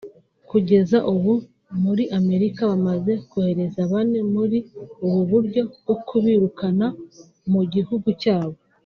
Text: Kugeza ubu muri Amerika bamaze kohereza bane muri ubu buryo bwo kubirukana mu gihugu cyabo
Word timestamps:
Kugeza 0.49 0.97
ubu 1.13 1.33
muri 1.83 2.03
Amerika 2.19 2.61
bamaze 2.71 3.11
kohereza 3.29 3.81
bane 3.91 4.19
muri 4.33 4.57
ubu 5.05 5.19
buryo 5.31 5.61
bwo 5.79 5.95
kubirukana 6.07 6.87
mu 7.53 7.61
gihugu 7.75 8.09
cyabo 8.23 8.57